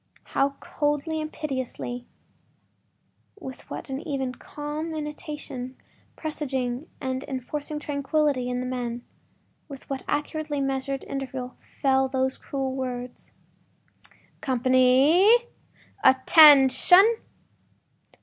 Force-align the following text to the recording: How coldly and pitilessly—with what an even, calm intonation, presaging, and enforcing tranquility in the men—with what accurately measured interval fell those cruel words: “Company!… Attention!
How 0.33 0.55
coldly 0.59 1.21
and 1.21 1.31
pitilessly—with 1.31 2.01
what 3.69 3.87
an 3.87 4.01
even, 4.01 4.33
calm 4.33 4.95
intonation, 4.95 5.77
presaging, 6.15 6.87
and 6.99 7.23
enforcing 7.25 7.77
tranquility 7.79 8.49
in 8.49 8.61
the 8.61 8.65
men—with 8.65 9.87
what 9.91 10.01
accurately 10.07 10.59
measured 10.59 11.03
interval 11.03 11.55
fell 11.59 12.07
those 12.09 12.39
cruel 12.39 12.73
words: 12.73 13.31
“Company!… 14.41 15.29
Attention! 16.03 17.17